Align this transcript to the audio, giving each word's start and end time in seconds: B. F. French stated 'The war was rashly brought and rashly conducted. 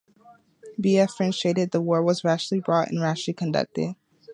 B. 0.79 0.97
F. 0.97 1.13
French 1.13 1.35
stated 1.37 1.69
'The 1.69 1.79
war 1.79 2.01
was 2.01 2.23
rashly 2.23 2.59
brought 2.59 2.89
and 2.89 2.99
rashly 2.99 3.35
conducted. 3.35 3.93